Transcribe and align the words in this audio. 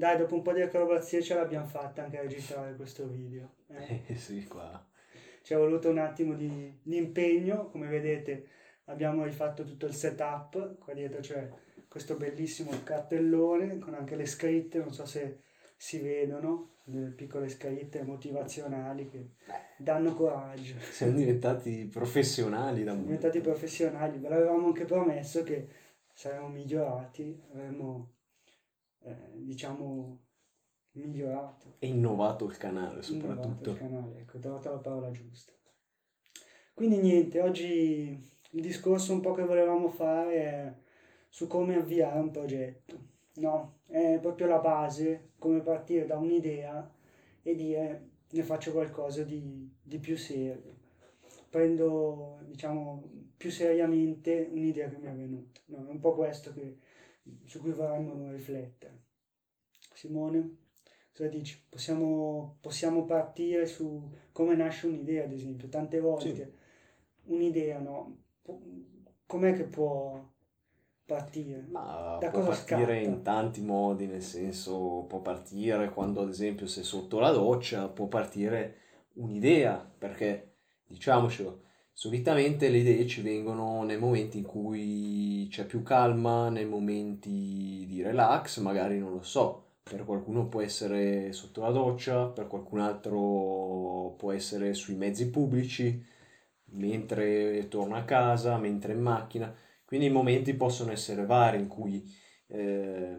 Dai, 0.00 0.16
dopo 0.16 0.34
un 0.34 0.40
po' 0.40 0.54
di 0.54 0.62
acrobazia 0.62 1.20
ce 1.20 1.34
l'abbiamo 1.34 1.66
fatta 1.66 2.04
anche 2.04 2.16
a 2.16 2.22
registrare 2.22 2.74
questo 2.74 3.06
video. 3.06 3.56
Eh, 3.66 4.00
eh 4.08 4.14
sì, 4.14 4.46
qua. 4.46 4.82
Ci 5.42 5.52
è 5.52 5.56
voluto 5.58 5.90
un 5.90 5.98
attimo 5.98 6.32
di, 6.32 6.80
di, 6.82 6.96
impegno, 6.96 7.68
come 7.68 7.86
vedete 7.86 8.46
abbiamo 8.84 9.24
rifatto 9.24 9.62
tutto 9.62 9.84
il 9.84 9.92
setup, 9.92 10.78
qua 10.78 10.94
dietro 10.94 11.20
c'è 11.20 11.50
questo 11.86 12.16
bellissimo 12.16 12.70
cartellone 12.82 13.78
con 13.78 13.92
anche 13.92 14.16
le 14.16 14.24
scritte, 14.24 14.78
non 14.78 14.94
so 14.94 15.04
se 15.04 15.40
si 15.76 15.98
vedono, 15.98 16.76
le 16.84 17.10
piccole 17.10 17.50
scritte 17.50 18.02
motivazionali 18.02 19.06
che 19.06 19.32
danno 19.76 20.14
coraggio. 20.14 20.76
Siamo 20.78 21.12
diventati 21.12 21.86
professionali 21.92 22.84
da 22.84 22.92
Siamo 22.92 23.04
diventati 23.04 23.40
professionali, 23.40 24.16
ve 24.16 24.30
l'avevamo 24.30 24.68
anche 24.68 24.86
promesso 24.86 25.42
che 25.42 25.68
saremmo 26.14 26.48
migliorati, 26.48 27.38
avremmo 27.52 28.14
eh, 29.02 29.16
diciamo, 29.34 30.20
migliorato. 30.92 31.76
E 31.78 31.86
innovato 31.86 32.46
il 32.46 32.56
canale 32.56 33.02
soprattutto. 33.02 33.70
Innovato 33.70 33.70
il 33.70 33.76
canale, 33.76 34.18
ecco, 34.20 34.38
trovato 34.38 34.70
la 34.70 34.78
parola 34.78 35.10
giusta. 35.10 35.52
Quindi 36.74 36.98
niente, 36.98 37.40
oggi 37.40 38.28
il 38.52 38.62
discorso 38.62 39.12
un 39.12 39.20
po' 39.20 39.32
che 39.32 39.44
volevamo 39.44 39.88
fare 39.88 40.34
è 40.34 40.74
su 41.28 41.46
come 41.46 41.76
avviare 41.76 42.18
un 42.18 42.30
progetto. 42.30 43.08
No, 43.34 43.80
è 43.86 44.18
proprio 44.20 44.46
la 44.46 44.58
base, 44.58 45.30
come 45.38 45.60
partire 45.60 46.06
da 46.06 46.16
un'idea 46.16 46.90
e 47.42 47.54
dire 47.54 48.08
ne 48.30 48.42
faccio 48.42 48.72
qualcosa 48.72 49.22
di, 49.22 49.70
di 49.82 49.98
più 49.98 50.16
serio. 50.16 50.78
Prendo, 51.48 52.40
diciamo, 52.46 53.02
più 53.36 53.50
seriamente 53.50 54.48
un'idea 54.50 54.88
che 54.88 54.98
mi 54.98 55.06
è 55.06 55.14
venuta. 55.14 55.60
No, 55.66 55.86
è 55.86 55.90
un 55.90 56.00
po' 56.00 56.14
questo 56.14 56.52
che 56.52 56.78
su 57.44 57.60
cui 57.60 57.72
vorremmo 57.72 58.30
riflettere. 58.30 59.04
Simone, 59.94 60.56
cosa 61.12 61.28
dici? 61.28 61.62
Possiamo, 61.68 62.56
possiamo 62.60 63.04
partire 63.04 63.66
su 63.66 64.10
come 64.32 64.54
nasce 64.54 64.86
un'idea, 64.86 65.24
ad 65.24 65.32
esempio. 65.32 65.68
Tante 65.68 66.00
volte 66.00 66.34
sì. 66.34 67.32
un'idea, 67.32 67.78
no? 67.78 68.16
Com'è 69.26 69.54
che 69.54 69.64
può 69.64 70.28
partire? 71.04 71.66
Ma 71.68 72.18
da 72.20 72.30
può 72.30 72.44
partire 72.44 73.02
scatta? 73.02 73.16
in 73.16 73.22
tanti 73.22 73.60
modi, 73.62 74.06
nel 74.06 74.22
senso 74.22 75.04
può 75.08 75.20
partire 75.20 75.90
quando 75.90 76.22
ad 76.22 76.28
esempio 76.28 76.66
sei 76.66 76.84
sotto 76.84 77.18
la 77.18 77.30
doccia, 77.30 77.88
può 77.88 78.06
partire 78.06 78.76
un'idea, 79.14 79.76
perché 79.98 80.54
diciamocelo, 80.86 81.62
Solitamente 82.02 82.70
le 82.70 82.78
idee 82.78 83.06
ci 83.06 83.20
vengono 83.20 83.82
nei 83.82 83.98
momenti 83.98 84.38
in 84.38 84.44
cui 84.44 85.46
c'è 85.50 85.66
più 85.66 85.82
calma, 85.82 86.48
nei 86.48 86.64
momenti 86.64 87.84
di 87.86 88.00
relax, 88.00 88.58
magari 88.60 88.98
non 88.98 89.12
lo 89.12 89.20
so, 89.20 89.72
per 89.82 90.06
qualcuno 90.06 90.48
può 90.48 90.62
essere 90.62 91.30
sotto 91.32 91.60
la 91.60 91.70
doccia, 91.70 92.28
per 92.28 92.46
qualcun 92.46 92.80
altro 92.80 94.14
può 94.16 94.32
essere 94.32 94.72
sui 94.72 94.94
mezzi 94.94 95.28
pubblici, 95.28 96.02
mentre 96.70 97.68
torna 97.68 97.98
a 97.98 98.04
casa, 98.04 98.56
mentre 98.56 98.94
in 98.94 99.02
macchina. 99.02 99.54
Quindi 99.84 100.06
i 100.06 100.10
momenti 100.10 100.54
possono 100.54 100.92
essere 100.92 101.26
vari 101.26 101.58
in 101.58 101.68
cui 101.68 102.02
eh, 102.46 103.14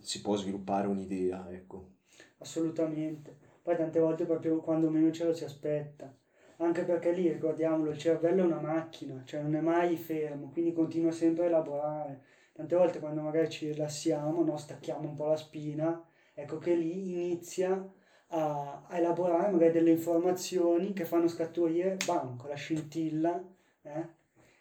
si 0.00 0.20
può 0.22 0.34
sviluppare 0.34 0.88
un'idea, 0.88 1.48
ecco. 1.52 1.90
Assolutamente. 2.38 3.38
Poi 3.62 3.76
tante 3.76 4.00
volte 4.00 4.24
proprio 4.24 4.58
quando 4.58 4.90
meno 4.90 5.12
ce 5.12 5.24
lo 5.24 5.34
si 5.34 5.44
aspetta 5.44 6.12
anche 6.58 6.84
perché 6.84 7.12
lì, 7.12 7.28
ricordiamolo, 7.28 7.90
il 7.90 7.98
cervello 7.98 8.42
è 8.42 8.46
una 8.46 8.60
macchina, 8.60 9.22
cioè 9.24 9.42
non 9.42 9.54
è 9.56 9.60
mai 9.60 9.96
fermo, 9.96 10.50
quindi 10.50 10.72
continua 10.72 11.10
sempre 11.10 11.44
a 11.44 11.46
elaborare. 11.48 12.22
Tante 12.52 12.76
volte 12.76 13.00
quando 13.00 13.20
magari 13.22 13.50
ci 13.50 13.66
rilassiamo, 13.68 14.44
no, 14.44 14.56
stacchiamo 14.56 15.08
un 15.08 15.16
po' 15.16 15.26
la 15.26 15.36
spina, 15.36 16.04
ecco 16.32 16.58
che 16.58 16.74
lì 16.74 17.10
inizia 17.12 17.72
a, 18.28 18.84
a 18.86 18.96
elaborare 18.96 19.50
magari 19.50 19.72
delle 19.72 19.90
informazioni 19.90 20.92
che 20.92 21.04
fanno 21.04 21.26
scaturire, 21.26 21.96
bam, 22.06 22.36
con 22.36 22.48
la 22.48 22.54
scintilla, 22.54 23.42
eh, 23.82 24.08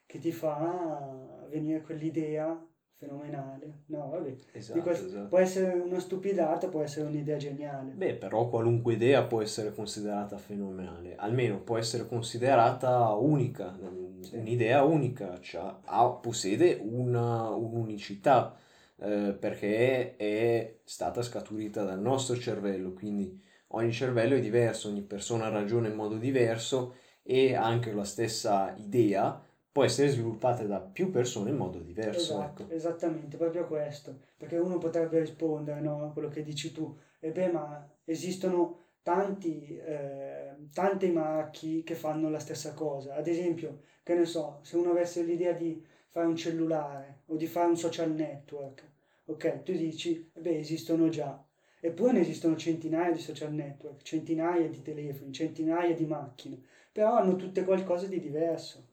che 0.06 0.19
ti 0.19 0.31
fa 0.31 1.46
venire 1.50 1.81
quell'idea 1.81 2.59
fenomenale. 3.03 3.84
No, 3.88 4.09
vabbè. 4.09 4.36
Esatto, 4.52 4.81
questo, 4.81 5.06
esatto. 5.06 5.28
Può 5.28 5.38
essere 5.40 5.74
una 5.74 6.00
stupidata, 6.00 6.68
può 6.68 6.81
essere 6.81 7.08
un'idea 7.08 7.38
geniale. 7.38 7.91
Beh, 7.91 8.16
però 8.16 8.50
qualunque 8.50 8.94
idea 8.94 9.24
può 9.24 9.41
essere 9.41 9.74
considerata 9.74 10.38
fenomenale, 10.38 11.16
almeno 11.16 11.59
può 11.59 11.78
essere 11.78 12.08
considerata 12.08 13.14
unica, 13.14 13.78
sì. 14.22 14.38
un'idea 14.38 14.84
unica, 14.84 15.40
cioè 15.40 15.74
ha, 15.84 16.09
possiede 16.09 16.80
una, 16.81 17.50
un'unicità 17.50 18.56
eh, 18.97 19.35
perché 19.38 20.16
è 20.16 20.78
stata 20.84 21.22
scaturita 21.22 21.84
dal 21.84 22.00
nostro 22.00 22.38
cervello, 22.38 22.94
quindi 22.94 23.41
ogni 23.70 23.91
cervello 23.91 24.35
è 24.35 24.40
diverso, 24.40 24.90
ogni 24.90 25.02
persona 25.02 25.50
ragiona 25.50 25.88
in 25.88 25.96
modo 25.96 26.18
diverso 26.18 26.96
e 27.24 27.56
anche 27.56 27.91
la 27.94 28.03
stessa 28.03 28.75
idea 28.78 29.41
può 29.73 29.84
essere 29.84 30.09
sviluppata 30.09 30.63
da 30.66 30.79
più 30.79 31.09
persone 31.09 31.50
in 31.50 31.57
modo 31.57 31.79
diverso. 31.79 32.34
Esatto, 32.34 32.61
ecco. 32.61 32.73
Esattamente, 32.73 33.38
proprio 33.38 33.66
questo, 33.66 34.19
perché 34.38 34.56
uno 34.57 34.78
potrebbe 34.78 35.19
rispondere 35.19 35.81
no, 35.81 36.06
a 36.06 36.11
quello 36.11 36.29
che 36.29 36.44
dici 36.44 36.72
tu, 36.72 36.95
e 37.19 37.31
beh 37.31 37.51
ma 37.51 37.84
esistono 38.06 38.81
tanti, 39.01 39.75
eh, 39.75 40.67
tanti 40.72 41.09
marchi 41.09 41.81
che 41.84 41.95
fanno 41.95 42.29
la 42.29 42.38
stessa 42.38 42.73
cosa, 42.73 43.16
ad 43.16 43.25
esempio, 43.28 43.81
che 44.03 44.13
ne 44.13 44.25
so, 44.25 44.59
se 44.61 44.78
uno 44.78 44.91
avesse 44.91 45.23
l'idea 45.23 45.53
di 45.53 45.84
fare 46.07 46.28
un 46.28 46.35
cellulare 46.35 47.22
o 47.25 47.35
di 47.35 47.47
fare 47.47 47.69
un 47.69 47.75
social 47.75 48.11
network, 48.11 48.88
ok, 49.25 49.63
tu 49.63 49.72
dici, 49.72 50.29
beh 50.40 50.59
esistono 50.59 51.09
già, 51.09 51.44
eppure 51.79 52.11
ne 52.11 52.19
esistono 52.19 52.55
centinaia 52.55 53.11
di 53.11 53.19
social 53.19 53.51
network, 53.51 54.03
centinaia 54.03 54.69
di 54.69 54.84
telefoni, 54.84 55.34
centinaia 55.34 55.95
di 55.95 56.05
macchine, 56.05 56.61
però 56.91 57.16
hanno 57.16 57.35
tutte 57.38 57.63
qualcosa 57.63 58.05
di 58.05 58.19
diverso 58.19 58.91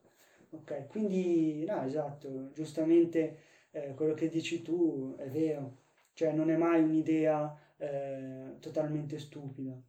Ok, 0.51 0.89
quindi 0.89 1.65
no, 1.65 1.83
esatto, 1.83 2.51
giustamente 2.53 3.39
eh, 3.71 3.95
quello 3.95 4.15
che 4.15 4.29
dici 4.29 4.63
tu 4.63 5.15
è 5.17 5.29
vero, 5.29 5.79
cioè 6.13 6.33
non 6.33 6.51
è 6.51 6.57
mai 6.57 6.83
un'idea 6.83 7.57
eh, 7.77 8.57
totalmente 8.59 9.19
stupida. 9.19 9.81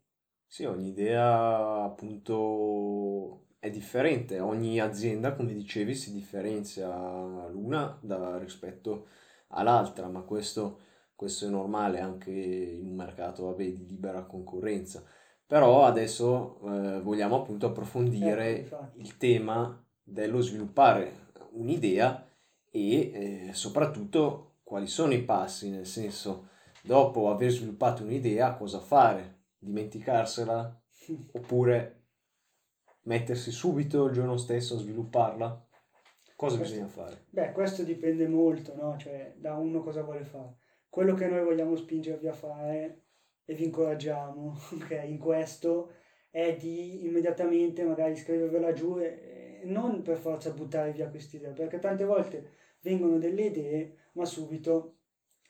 Sì, 0.46 0.66
ogni 0.66 0.90
idea 0.90 1.84
appunto 1.84 3.48
è 3.58 3.70
differente, 3.70 4.40
ogni 4.40 4.80
azienda, 4.80 5.34
come 5.34 5.54
dicevi, 5.54 5.96
si 5.96 6.12
differenzia 6.12 7.48
l'una 7.48 7.98
da, 8.02 8.38
rispetto 8.38 9.08
all'altra, 9.50 10.08
ma 10.10 10.22
questo, 10.22 10.80
questo, 11.16 11.48
è 11.48 11.50
normale 11.50 12.00
anche 12.00 12.32
in 12.32 12.86
un 12.86 12.96
mercato 12.96 13.46
vabbè, 13.46 13.64
di 13.64 13.88
libera 13.88 14.24
concorrenza. 14.26 15.04
Però 15.46 15.86
adesso 15.86 16.60
eh, 16.66 17.02
vogliamo 17.02 17.36
appunto 17.42 17.68
approfondire 17.68 18.60
ecco, 18.60 18.92
il 18.96 19.18
tema 19.18 19.86
dello 20.12 20.42
sviluppare 20.42 21.30
un'idea 21.52 22.28
e 22.70 23.12
eh, 23.48 23.54
soprattutto 23.54 24.58
quali 24.64 24.88
sono 24.88 25.14
i 25.14 25.24
passi, 25.24 25.70
nel 25.70 25.86
senso 25.86 26.50
dopo 26.84 27.30
aver 27.30 27.52
sviluppato 27.52 28.04
un'idea 28.04 28.56
cosa 28.56 28.80
fare, 28.80 29.44
dimenticarsela 29.58 30.82
oppure 31.34 32.04
mettersi 33.04 33.52
subito 33.52 34.06
il 34.06 34.14
giorno 34.14 34.38
stesso 34.38 34.76
a 34.76 34.80
svilupparla? 34.80 35.68
Cosa 36.36 36.58
questo, 36.58 36.76
bisogna 36.76 36.92
fare? 36.92 37.26
Beh, 37.30 37.52
questo 37.52 37.84
dipende 37.84 38.28
molto, 38.28 38.76
no? 38.76 38.98
Cioè, 38.98 39.36
da 39.38 39.56
uno 39.56 39.82
cosa 39.82 40.02
vuole 40.02 40.24
fare. 40.24 40.58
Quello 40.90 41.14
che 41.14 41.28
noi 41.28 41.44
vogliamo 41.44 41.76
spingervi 41.76 42.28
a 42.28 42.34
fare 42.34 43.04
e 43.46 43.54
vi 43.54 43.66
incoraggiamo, 43.66 44.58
ok, 44.74 45.04
in 45.06 45.20
questo 45.20 45.94
è 46.32 46.56
di 46.56 47.06
immediatamente 47.06 47.84
magari 47.84 48.16
scrivervela 48.16 48.74
giù 48.74 48.98
e, 48.98 49.41
non 49.64 50.02
per 50.02 50.18
forza 50.18 50.52
buttare 50.52 50.92
via 50.92 51.10
queste 51.10 51.38
idee, 51.38 51.52
perché 51.52 51.80
tante 51.80 52.04
volte 52.04 52.50
vengono 52.82 53.18
delle 53.18 53.46
idee, 53.46 53.96
ma 54.14 54.26
subito 54.26 54.98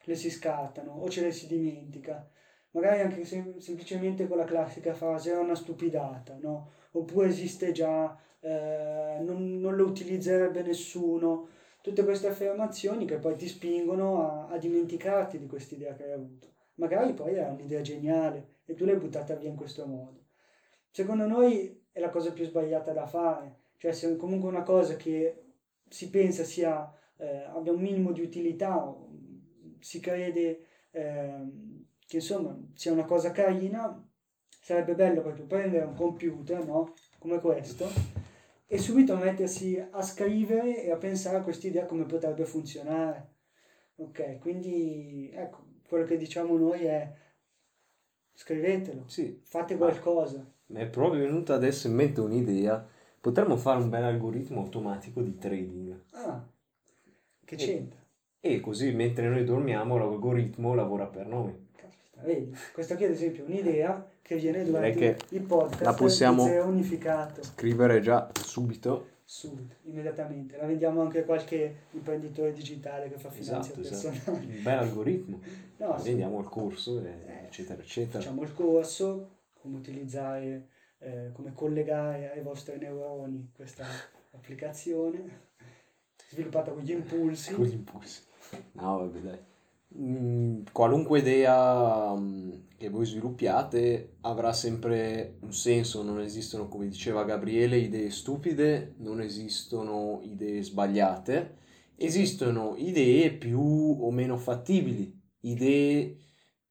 le 0.03 0.16
si 0.16 0.29
scartano 0.29 0.94
o 0.94 1.09
ce 1.09 1.22
le 1.22 1.31
si 1.31 1.47
dimentica. 1.47 2.27
Magari 2.72 3.01
anche 3.01 3.25
sem- 3.25 3.58
semplicemente 3.58 4.28
con 4.28 4.37
la 4.37 4.46
classica 4.46 4.93
frase 4.93 5.31
era 5.31 5.40
una 5.40 5.55
stupidata, 5.55 6.37
no? 6.40 6.72
Oppure 6.91 7.28
esiste 7.28 7.72
già, 7.72 8.17
eh, 8.40 9.17
non, 9.19 9.59
non, 9.59 9.75
lo 9.75 9.85
utilizzerebbe 9.85 10.61
nessuno. 10.61 11.47
Tutte 11.81 12.03
queste 12.03 12.28
affermazioni 12.28 13.05
che 13.05 13.17
poi 13.17 13.35
ti 13.35 13.47
spingono 13.47 14.22
a, 14.22 14.47
a 14.47 14.57
dimenticarti 14.57 15.37
di 15.37 15.47
quest'idea 15.47 15.93
che 15.93 16.03
hai 16.03 16.11
avuto. 16.14 16.53
Magari 16.75 17.14
poi 17.14 17.34
era 17.35 17.52
un'idea 17.52 17.81
geniale 17.81 18.59
e 18.66 18.73
tu 18.73 18.85
l'hai 18.85 18.97
buttata 18.97 19.35
via 19.35 19.49
in 19.49 19.55
questo 19.55 19.85
modo. 19.85 20.28
Secondo 20.90 21.28
noi 21.28 21.87
è 21.91 21.99
la 21.99 22.09
cosa 22.09 22.31
più 22.31 22.46
sbagliata 22.46 22.93
da 22.93 23.05
fare, 23.05 23.59
cioè 23.81 23.93
se 23.93 24.16
comunque 24.16 24.47
una 24.47 24.61
cosa 24.61 24.95
che 24.95 25.41
si 25.89 26.11
pensa 26.11 26.43
sia, 26.43 26.87
eh, 27.17 27.45
abbia 27.45 27.72
un 27.72 27.81
minimo 27.81 28.11
di 28.11 28.22
utilità, 28.22 28.95
si 29.79 29.99
crede 29.99 30.66
eh, 30.91 31.41
che 32.05 32.17
insomma 32.17 32.55
sia 32.75 32.91
una 32.91 33.05
cosa 33.05 33.31
carina, 33.31 34.07
sarebbe 34.61 34.93
bello 34.93 35.22
proprio 35.22 35.47
prendere 35.47 35.83
un 35.83 35.95
computer, 35.95 36.63
no? 36.63 36.93
Come 37.17 37.39
questo, 37.39 37.87
e 38.67 38.78
subito 38.78 39.16
mettersi 39.16 39.83
a 39.89 40.03
scrivere 40.03 40.83
e 40.83 40.91
a 40.91 40.97
pensare 40.97 41.37
a 41.37 41.41
quest'idea 41.41 41.85
come 41.85 42.05
potrebbe 42.05 42.45
funzionare. 42.45 43.29
Ok, 43.95 44.37
quindi 44.37 45.31
ecco, 45.33 45.63
quello 45.87 46.05
che 46.05 46.17
diciamo 46.17 46.55
noi 46.55 46.83
è 46.83 47.11
scrivetelo, 48.35 49.07
Sì. 49.07 49.41
fate 49.43 49.75
qualcosa. 49.75 50.47
Mi 50.67 50.81
è 50.81 50.87
proprio 50.87 51.22
venuta 51.22 51.55
adesso 51.55 51.87
in 51.87 51.95
mente 51.95 52.22
un'idea. 52.22 52.99
Potremmo 53.22 53.56
fare 53.56 53.79
un 53.82 53.90
bel 53.90 54.03
algoritmo 54.03 54.62
automatico 54.62 55.22
di 55.22 55.38
trading. 55.38 55.96
Ah, 56.14 56.44
che 57.46 57.53
E- 57.53 57.58
c'entra? 57.58 58.00
E 58.40 58.59
così 58.59 58.91
mentre 58.94 59.29
noi 59.29 59.44
dormiamo 59.44 59.96
l'algoritmo 59.97 60.73
lavora 60.73 61.06
per 61.06 61.28
noi. 61.28 61.68
Caspita, 61.76 62.22
vedi? 62.23 62.52
Questa 62.73 62.96
qui 62.96 63.06
ad 63.06 63.12
esempio 63.12 63.44
è 63.44 63.47
un'idea 63.47 64.09
che 64.23 64.35
viene 64.38 64.66
durante 64.66 64.97
che 64.97 65.18
il 65.35 65.41
podcast 65.44 65.82
la 65.84 65.94
possiamo- 65.94 66.44
Unificato. 66.66 67.44
Scrivere 67.44 68.00
già 68.02 68.32
subito. 68.34 69.09
Subito, 69.24 69.76
immediatamente. 69.84 70.58
La 70.58 70.66
vendiamo 70.66 71.02
anche 71.02 71.20
a 71.20 71.24
qualche 71.24 71.76
imprenditore 71.91 72.52
digitale 72.53 73.08
che 73.08 73.17
fa 73.20 73.29
finanza 73.29 73.72
Esatto, 73.79 73.82
esatto. 73.82 74.09
personale. 74.09 74.46
Un 74.58 74.64
bel 74.64 74.78
algoritmo. 74.79 75.40
No. 75.78 75.96
Vendiamo 76.02 76.40
il 76.40 76.50
corso, 76.50 77.00
e- 77.06 77.08
Eh, 77.28 77.46
eccetera, 77.46 77.79
eccetera. 77.82 78.17
Facciamo 78.20 78.41
il 78.41 78.53
corso, 78.53 79.29
come 79.62 79.78
utilizzare, 79.78 80.70
eh, 81.02 81.32
come 81.34 81.53
collegare 81.53 82.32
ai 82.32 82.42
vostri 82.42 82.78
neuroni 82.78 83.52
questa 83.56 83.86
applicazione, 84.32 85.50
sviluppata 86.30 86.72
con 86.72 86.84
gli 86.84 86.92
impulsi. 86.92 87.53
Con 87.53 87.66
gli 87.66 87.74
impulsi. 87.74 88.22
No, 88.74 89.00
vabbè, 89.00 89.20
dai. 89.20 89.40
Mm, 89.98 90.62
qualunque 90.72 91.20
idea 91.20 92.16
mm, 92.16 92.52
che 92.78 92.90
voi 92.90 93.06
sviluppiate 93.06 94.18
avrà 94.22 94.53
sempre 94.53 95.38
un 95.42 95.53
senso, 95.53 96.03
non 96.03 96.22
esistono, 96.22 96.70
come 96.70 96.88
diceva 96.88 97.26
Gabriele, 97.26 97.78
idee 97.78 98.09
stupide, 98.09 98.94
non 98.98 99.20
esistono 99.20 100.22
idee 100.24 100.64
sbagliate, 100.64 101.58
esistono 101.98 102.76
idee 102.78 103.34
più 103.34 103.59
o 103.59 104.12
meno 104.12 104.38
fattibili, 104.38 105.20
idee 105.42 106.18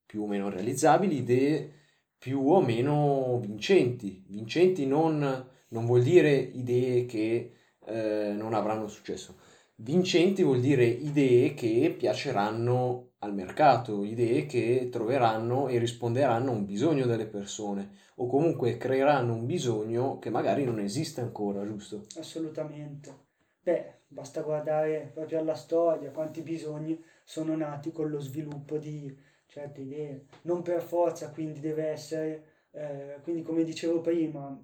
più 0.06 0.22
o 0.22 0.26
meno 0.26 0.48
realizzabili, 0.48 1.18
idee 1.18 1.79
più 2.20 2.52
o 2.52 2.60
meno 2.60 3.38
vincenti. 3.40 4.22
Vincenti 4.28 4.86
non, 4.86 5.48
non 5.68 5.86
vuol 5.86 6.02
dire 6.02 6.30
idee 6.30 7.06
che 7.06 7.52
eh, 7.86 8.34
non 8.36 8.52
avranno 8.52 8.88
successo. 8.88 9.36
Vincenti 9.76 10.42
vuol 10.42 10.60
dire 10.60 10.84
idee 10.84 11.54
che 11.54 11.94
piaceranno 11.96 13.12
al 13.20 13.32
mercato, 13.32 14.04
idee 14.04 14.44
che 14.44 14.90
troveranno 14.92 15.68
e 15.68 15.78
risponderanno 15.78 16.50
a 16.50 16.54
un 16.54 16.66
bisogno 16.66 17.06
delle 17.06 17.24
persone 17.24 17.92
o 18.16 18.26
comunque 18.26 18.76
creeranno 18.76 19.32
un 19.32 19.46
bisogno 19.46 20.18
che 20.18 20.28
magari 20.28 20.64
non 20.64 20.78
esiste 20.78 21.22
ancora, 21.22 21.64
giusto? 21.64 22.04
Assolutamente. 22.18 23.28
Beh, 23.62 24.00
basta 24.08 24.42
guardare 24.42 25.10
proprio 25.14 25.38
alla 25.38 25.54
storia, 25.54 26.10
quanti 26.10 26.42
bisogni 26.42 27.02
sono 27.24 27.56
nati 27.56 27.90
con 27.92 28.10
lo 28.10 28.20
sviluppo 28.20 28.76
di 28.76 29.28
certe 29.50 29.80
idee. 29.82 30.26
Non 30.42 30.62
per 30.62 30.80
forza, 30.80 31.30
quindi 31.30 31.60
deve 31.60 31.86
essere, 31.88 32.44
eh, 32.70 33.18
quindi 33.22 33.42
come 33.42 33.64
dicevo 33.64 34.00
prima, 34.00 34.58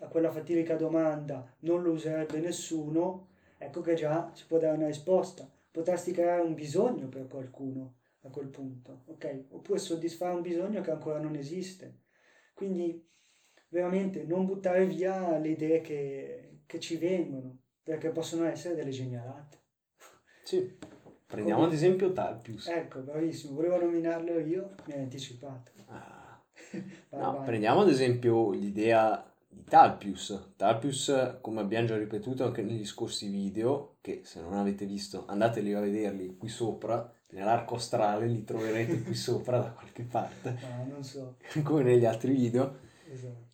a 0.00 0.08
quella 0.08 0.30
fatidica 0.30 0.76
domanda 0.76 1.50
non 1.60 1.82
lo 1.82 1.92
userebbe 1.92 2.40
nessuno, 2.40 3.28
ecco 3.56 3.80
che 3.80 3.94
già 3.94 4.30
si 4.34 4.44
può 4.46 4.58
dare 4.58 4.76
una 4.76 4.86
risposta. 4.86 5.48
Potresti 5.70 6.12
creare 6.12 6.42
un 6.42 6.54
bisogno 6.54 7.08
per 7.08 7.28
qualcuno 7.28 7.94
a 8.22 8.28
quel 8.28 8.48
punto, 8.48 9.02
ok? 9.06 9.44
Oppure 9.50 9.78
soddisfare 9.78 10.34
un 10.34 10.42
bisogno 10.42 10.80
che 10.80 10.90
ancora 10.90 11.20
non 11.20 11.36
esiste. 11.36 12.00
Quindi 12.54 13.06
veramente 13.68 14.24
non 14.24 14.46
buttare 14.46 14.86
via 14.86 15.38
le 15.38 15.50
idee 15.50 15.80
che, 15.80 16.62
che 16.66 16.80
ci 16.80 16.96
vengono, 16.96 17.58
perché 17.84 18.10
possono 18.10 18.46
essere 18.46 18.74
delle 18.74 18.90
genialate. 18.90 19.58
Sì. 20.42 20.76
Prendiamo 21.28 21.64
ad 21.64 21.72
esempio 21.74 22.10
Talpius. 22.12 22.68
Ecco, 22.68 23.00
bravissimo, 23.00 23.54
volevo 23.54 23.78
nominarlo 23.78 24.38
io, 24.38 24.70
mi 24.86 24.94
hai 24.94 25.00
anticipato. 25.02 25.72
Ah. 25.88 26.40
Vai, 27.10 27.20
No, 27.20 27.32
vai. 27.34 27.44
prendiamo 27.44 27.82
ad 27.82 27.88
esempio 27.90 28.50
l'idea 28.50 29.30
di 29.46 29.62
Talpius. 29.64 30.52
Talpius, 30.56 31.36
come 31.42 31.60
abbiamo 31.60 31.86
già 31.86 31.98
ripetuto 31.98 32.44
anche 32.44 32.62
negli 32.62 32.86
scorsi 32.86 33.28
video, 33.28 33.96
che 34.00 34.22
se 34.24 34.40
non 34.40 34.54
avete 34.54 34.86
visto 34.86 35.24
andateli 35.26 35.74
a 35.74 35.80
vederli 35.80 36.36
qui 36.38 36.48
sopra, 36.48 37.12
nell'arco 37.30 37.74
astrale 37.74 38.26
li 38.26 38.42
troverete 38.44 39.02
qui 39.02 39.12
sopra 39.14 39.58
da 39.58 39.70
qualche 39.70 40.04
parte, 40.04 40.58
No, 40.62 40.86
non 40.90 41.04
so, 41.04 41.36
come 41.62 41.82
negli 41.82 42.06
altri 42.06 42.32
video. 42.32 42.78
esatto. 43.06 43.46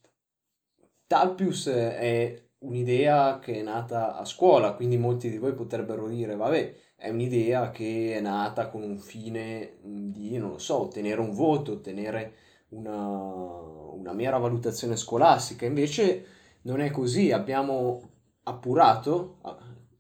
Talpius 1.09 1.67
è 1.69 2.41
un'idea 2.59 3.41
che 3.41 3.59
è 3.59 3.63
nata 3.63 4.17
a 4.17 4.25
scuola, 4.25 4.75
quindi 4.75 4.97
molti 4.97 5.29
di 5.29 5.39
voi 5.39 5.55
potrebbero 5.55 6.09
dire, 6.09 6.35
vabbè, 6.37 6.75
è 7.05 7.11
un'idea 7.11 7.71
che 7.71 8.15
è 8.17 8.21
nata 8.21 8.69
con 8.71 8.83
un 8.83 8.99
fine 8.99 9.75
di, 9.83 10.39
non 10.39 10.53
lo 10.53 10.59
so, 10.59 10.81
ottenere 10.81 11.21
un 11.21 11.35
voto, 11.35 11.73
ottenere 11.73 12.33
una, 12.71 13.07
una 13.07 14.15
mera 14.15 14.39
valutazione 14.39 14.97
scolastica. 14.97 15.67
Invece 15.67 16.25
non 16.63 16.81
è 16.81 16.91
così, 16.91 17.31
abbiamo 17.31 18.09
appurato, 18.45 19.37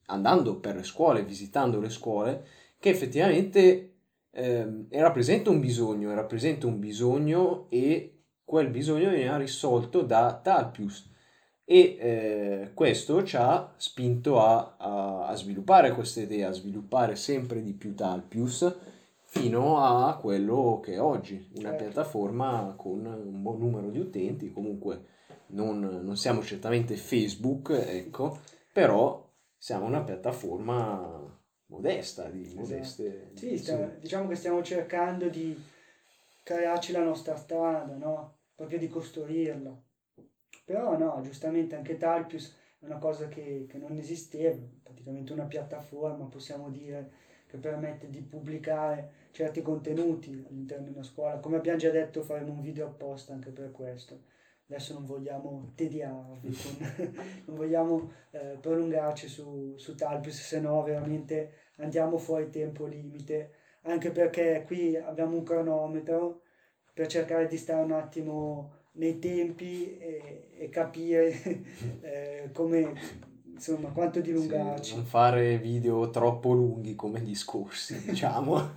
andando 0.06 0.58
per 0.60 0.76
le 0.76 0.82
scuole, 0.82 1.24
visitando 1.24 1.78
le 1.78 1.90
scuole, 1.90 2.46
che 2.78 2.88
effettivamente 2.88 3.96
ehm, 4.30 4.86
era 4.88 5.12
un 5.50 5.60
bisogno, 5.60 6.10
era 6.10 6.24
un 6.66 6.78
bisogno 6.78 7.66
e 7.68 8.22
quel 8.42 8.70
bisogno 8.70 9.10
veniva 9.10 9.36
risolto 9.36 10.00
da 10.00 10.40
Talpius 10.42 11.12
e 11.66 11.96
eh, 11.98 12.70
questo 12.74 13.22
ci 13.24 13.36
ha 13.36 13.72
spinto 13.76 14.40
a, 14.40 14.74
a- 14.76 15.26
a 15.26 15.34
sviluppare 15.34 15.92
questa 15.92 16.20
idea, 16.20 16.48
a 16.48 16.52
sviluppare 16.52 17.16
sempre 17.16 17.62
di 17.62 17.72
più 17.72 17.94
Talpius 17.94 18.74
fino 19.24 19.78
a 19.82 20.16
quello 20.18 20.80
che 20.82 20.94
è 20.94 21.00
oggi, 21.00 21.48
una 21.56 21.70
Certo. 21.70 21.84
piattaforma 21.84 22.74
con 22.76 23.04
un 23.04 23.42
buon 23.42 23.58
numero 23.58 23.88
di 23.90 23.98
utenti, 23.98 24.52
comunque 24.52 25.06
non, 25.48 25.80
non 25.80 26.16
siamo 26.16 26.42
certamente 26.42 26.94
Facebook, 26.96 27.70
ecco, 27.70 28.38
però 28.72 29.26
siamo 29.56 29.86
una 29.86 30.02
piattaforma 30.02 31.40
modesta, 31.66 32.28
di 32.28 32.52
modeste 32.54 33.30
Sì, 33.34 33.44
dimensioni. 33.46 33.82
sta- 33.84 33.96
diciamo 33.98 34.28
che 34.28 34.34
stiamo 34.36 34.62
cercando 34.62 35.28
di 35.28 35.60
crearci 36.42 36.92
la 36.92 37.02
nostra 37.02 37.36
strada, 37.36 37.94
no? 37.96 38.36
Proprio 38.54 38.78
di 38.78 38.88
costruirla. 38.88 39.82
Però 40.64 40.96
no, 40.96 41.20
giustamente 41.22 41.76
anche 41.76 41.96
Talpius 41.96 42.56
è 42.78 42.84
una 42.86 42.98
cosa 42.98 43.28
che, 43.28 43.66
che 43.68 43.78
non 43.78 43.96
esisteva, 43.98 44.58
praticamente 44.82 45.32
una 45.32 45.44
piattaforma, 45.44 46.24
possiamo 46.24 46.70
dire, 46.70 47.10
che 47.46 47.58
permette 47.58 48.08
di 48.08 48.22
pubblicare 48.22 49.28
certi 49.30 49.62
contenuti 49.62 50.44
all'interno 50.48 50.86
di 50.86 50.92
una 50.92 51.02
scuola. 51.02 51.38
Come 51.38 51.56
abbiamo 51.56 51.78
già 51.78 51.90
detto, 51.90 52.22
faremo 52.22 52.52
un 52.52 52.60
video 52.60 52.86
apposta 52.86 53.32
anche 53.32 53.50
per 53.50 53.70
questo. 53.72 54.32
Adesso 54.66 54.94
non 54.94 55.04
vogliamo 55.04 55.72
tediarvi, 55.74 56.50
con- 56.50 57.14
non 57.44 57.56
vogliamo 57.56 58.10
eh, 58.30 58.56
prolungarci 58.58 59.28
su, 59.28 59.74
su 59.76 59.94
Talpius, 59.94 60.40
se 60.40 60.60
no 60.60 60.82
veramente 60.82 61.52
andiamo 61.76 62.16
fuori 62.16 62.48
tempo 62.48 62.86
limite, 62.86 63.52
anche 63.82 64.10
perché 64.10 64.64
qui 64.66 64.96
abbiamo 64.96 65.36
un 65.36 65.42
cronometro 65.42 66.42
per 66.94 67.06
cercare 67.08 67.46
di 67.46 67.58
stare 67.58 67.82
un 67.82 67.92
attimo 67.92 68.83
nei 68.96 69.18
tempi 69.18 69.96
e, 69.98 70.48
e 70.56 70.68
capire 70.68 71.32
eh, 72.00 72.50
come, 72.52 72.94
insomma, 73.44 73.90
quanto 73.90 74.18
Sì, 74.20 74.26
dilungarci. 74.26 74.94
non 74.96 75.04
fare 75.04 75.58
video 75.58 76.10
troppo 76.10 76.52
lunghi 76.52 76.94
come 76.94 77.20
gli 77.20 77.34
scorsi, 77.34 78.00
diciamo, 78.04 78.74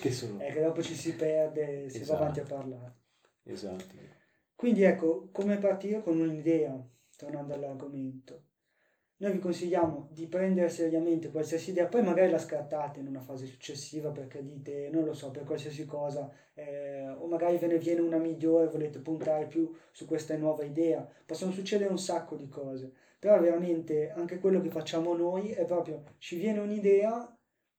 che 0.00 0.12
sono... 0.12 0.38
È 0.38 0.52
che 0.52 0.60
dopo 0.62 0.82
ci 0.82 0.94
si 0.94 1.14
perde, 1.14 1.88
si 1.90 1.98
Esatto. 1.98 2.12
va 2.12 2.18
avanti 2.24 2.40
a 2.40 2.44
parlare. 2.44 2.94
Esatto. 3.44 3.94
Quindi 4.54 4.82
ecco, 4.82 5.28
come 5.30 5.56
partire 5.58 6.02
con 6.02 6.18
un'idea, 6.18 6.76
tornando 7.16 7.54
all'argomento. 7.54 8.42
Noi 9.18 9.32
vi 9.32 9.38
consigliamo 9.38 10.08
di 10.10 10.26
prendere 10.26 10.68
seriamente 10.68 11.30
qualsiasi 11.30 11.70
idea, 11.70 11.86
poi 11.86 12.02
magari 12.02 12.30
la 12.30 12.38
scartate 12.38 13.00
in 13.00 13.06
una 13.06 13.20
fase 13.20 13.46
successiva 13.46 14.10
perché 14.10 14.44
dite, 14.44 14.90
non 14.92 15.04
lo 15.04 15.14
so, 15.14 15.30
per 15.30 15.44
qualsiasi 15.44 15.86
cosa, 15.86 16.30
eh, 16.52 17.08
o 17.08 17.26
magari 17.26 17.56
ve 17.56 17.66
ne 17.66 17.78
viene 17.78 18.02
una 18.02 18.18
migliore, 18.18 18.68
volete 18.68 18.98
puntare 18.98 19.46
più 19.46 19.74
su 19.90 20.04
questa 20.04 20.36
nuova 20.36 20.64
idea. 20.64 21.08
Possono 21.24 21.50
succedere 21.52 21.90
un 21.90 21.98
sacco 21.98 22.36
di 22.36 22.46
cose, 22.48 22.92
però 23.18 23.40
veramente 23.40 24.10
anche 24.10 24.38
quello 24.38 24.60
che 24.60 24.68
facciamo 24.68 25.16
noi 25.16 25.50
è 25.50 25.64
proprio, 25.64 26.02
ci 26.18 26.36
viene 26.36 26.58
un'idea, 26.58 27.34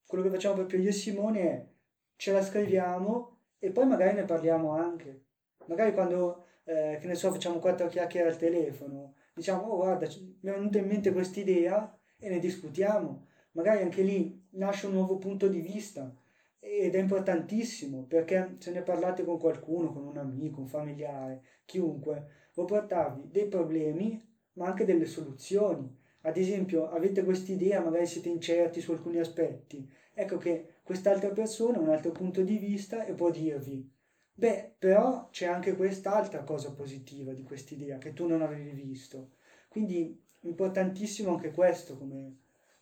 quello 0.08 0.24
che 0.24 0.32
facciamo 0.32 0.56
proprio 0.56 0.80
io 0.80 0.90
e 0.90 0.94
Simone 0.94 1.40
è, 1.42 1.68
ce 2.16 2.32
la 2.32 2.42
scriviamo 2.42 3.42
e 3.60 3.70
poi 3.70 3.86
magari 3.86 4.16
ne 4.16 4.26
parliamo 4.26 4.72
anche. 4.72 5.26
Magari 5.68 5.94
quando 5.94 6.46
eh, 6.64 6.98
che 7.00 7.06
ne 7.06 7.14
so, 7.14 7.32
facciamo 7.32 7.60
quattro 7.60 7.88
chiacchiere 7.88 8.30
al 8.30 8.38
telefono, 8.38 9.14
diciamo, 9.38 9.68
oh 9.68 9.76
guarda, 9.78 10.08
mi 10.42 10.50
è 10.50 10.54
venuta 10.54 10.80
in 10.80 10.88
mente 10.88 11.12
quest'idea 11.12 11.96
e 12.18 12.28
ne 12.28 12.40
discutiamo. 12.40 13.28
Magari 13.52 13.84
anche 13.84 14.02
lì 14.02 14.48
nasce 14.52 14.88
un 14.88 14.94
nuovo 14.94 15.18
punto 15.18 15.48
di 15.48 15.62
vista 15.62 16.12
ed 16.60 16.96
è 16.96 17.00
importantissimo 17.00 18.06
perché 18.08 18.56
se 18.58 18.72
ne 18.72 18.82
parlate 18.82 19.24
con 19.24 19.38
qualcuno, 19.38 19.94
con 19.94 20.06
un 20.06 20.18
amico, 20.18 20.60
un 20.60 20.68
familiare, 20.68 21.42
chiunque, 21.66 22.28
può 22.52 22.66
portarvi 22.66 23.30
dei 23.30 23.48
problemi 23.48 24.26
ma 24.54 24.68
anche 24.68 24.86
delle 24.86 25.06
soluzioni. 25.06 25.96
Ad 26.22 26.36
esempio, 26.36 26.90
avete 26.90 27.24
quest'idea, 27.24 27.80
magari 27.80 28.08
siete 28.08 28.30
incerti 28.30 28.82
su 28.82 28.92
alcuni 28.92 29.20
aspetti, 29.20 29.88
ecco 30.14 30.38
che 30.38 30.80
quest'altra 30.84 31.30
persona 31.30 31.78
ha 31.78 31.82
un 31.82 31.90
altro 31.90 32.12
punto 32.12 32.42
di 32.42 32.58
vista 32.58 33.06
e 33.06 33.14
può 33.14 33.30
dirvi 33.30 33.97
Beh, 34.40 34.76
però 34.78 35.30
c'è 35.32 35.48
anche 35.48 35.76
quest'altra 35.76 36.44
cosa 36.44 36.72
positiva 36.72 37.34
di 37.34 37.42
quest'idea 37.42 37.98
che 37.98 38.14
tu 38.14 38.28
non 38.28 38.44
avevi 38.44 38.70
visto. 38.70 39.32
Quindi 39.68 40.24
importantissimo 40.42 41.32
anche 41.32 41.50
questo 41.52 41.98
come 41.98 42.38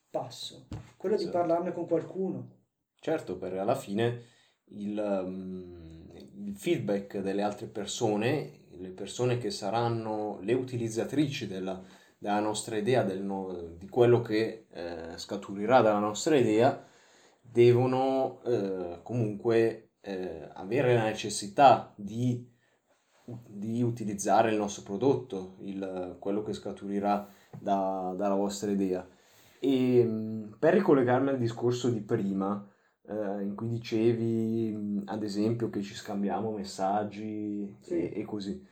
passo, 0.10 0.68
quello 0.98 1.16
esatto. 1.16 1.32
di 1.32 1.38
parlarne 1.38 1.72
con 1.72 1.88
qualcuno. 1.88 2.50
Certo, 3.00 3.38
perché 3.38 3.58
alla 3.58 3.76
fine 3.76 4.24
il, 4.66 4.98
um, 4.98 6.12
il, 6.14 6.58
feedback 6.58 7.20
delle 7.20 7.42
altre 7.42 7.68
persone, 7.68 8.66
le 8.72 8.90
persone 8.90 9.38
che 9.38 9.50
saranno 9.50 10.40
le 10.42 10.54
utilizzatrici 10.54 11.48
della, 11.48 11.82
della 12.18 12.42
nostra 12.42 12.76
idea, 12.76 13.04
del 13.04 13.24
no, 13.24 13.76
di 13.78 13.88
quello 13.88 14.20
che 14.20 14.66
eh, 14.74 15.14
scaturirà 15.16 15.80
dalla 15.80 16.00
nostra 16.00 16.36
idea, 16.36 16.86
devono 17.40 18.42
eh, 18.44 19.00
comunque 19.04 19.92
eh, 20.06 20.50
avere 20.54 20.94
la 20.94 21.04
necessità 21.04 21.92
di, 21.96 22.48
di, 23.48 23.82
utilizzare 23.82 24.52
il 24.52 24.58
nostro 24.58 24.84
prodotto, 24.84 25.58
il, 25.62 26.18
quello 26.20 26.44
che 26.44 26.54
scaturirà 26.54 27.28
da, 27.60 28.14
dalla 28.16 28.36
vostra 28.36 28.70
idea. 28.70 29.08
E 29.60 30.04
mm, 30.04 30.54
per 30.60 30.76
ricollegarmi 30.76 31.30
al 31.30 31.40
discorso 31.40 31.90
di 31.90 32.02
prima, 32.02 32.70
eh, 33.08 33.42
in 33.42 33.56
cui 33.56 33.68
dicevi, 33.68 34.72
mm, 34.76 35.00
ad 35.06 35.24
esempio, 35.24 35.72
che 35.72 35.82
ci 35.82 35.96
scambiamo 35.96 36.52
messaggi 36.52 37.76
sì. 37.82 37.94
e, 37.96 38.20
e, 38.22 38.26
così, 38.26 38.64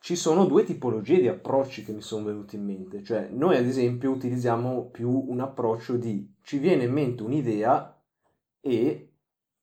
ci 0.00 0.16
sono 0.16 0.46
due 0.46 0.64
tipologie 0.64 1.20
di 1.20 1.28
approcci 1.28 1.84
che 1.84 1.92
mi 1.92 2.00
sono 2.00 2.24
venuti 2.24 2.56
in 2.56 2.64
mente. 2.64 3.02
Cioè, 3.02 3.28
noi 3.30 3.58
ad 3.58 3.66
esempio 3.66 4.10
utilizziamo 4.10 4.86
più 4.86 5.10
un 5.10 5.40
approccio 5.40 5.96
di 5.98 6.34
ci 6.40 6.58
viene 6.58 6.84
in 6.84 6.92
mente 6.92 7.22
un'idea 7.22 7.94
e 8.58 9.11